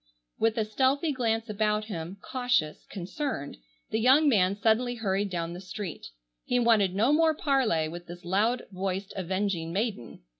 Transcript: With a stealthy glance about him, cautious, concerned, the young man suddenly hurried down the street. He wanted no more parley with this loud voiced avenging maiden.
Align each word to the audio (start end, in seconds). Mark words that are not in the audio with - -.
With 0.39 0.57
a 0.57 0.65
stealthy 0.65 1.11
glance 1.11 1.47
about 1.47 1.85
him, 1.85 2.17
cautious, 2.23 2.87
concerned, 2.89 3.57
the 3.91 3.99
young 3.99 4.27
man 4.27 4.55
suddenly 4.59 4.95
hurried 4.95 5.29
down 5.29 5.53
the 5.53 5.61
street. 5.61 6.07
He 6.43 6.57
wanted 6.57 6.95
no 6.95 7.13
more 7.13 7.35
parley 7.35 7.87
with 7.87 8.07
this 8.07 8.25
loud 8.25 8.63
voiced 8.71 9.13
avenging 9.15 9.71
maiden. 9.71 10.21